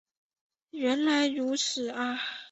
[0.71, 2.19] 原来如此啊